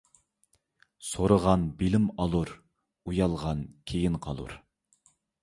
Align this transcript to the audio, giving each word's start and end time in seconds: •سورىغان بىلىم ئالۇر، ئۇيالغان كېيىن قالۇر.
•سورىغان 1.09 1.65
بىلىم 1.81 2.07
ئالۇر، 2.23 2.55
ئۇيالغان 3.13 3.63
كېيىن 3.93 4.19
قالۇر. 4.27 4.59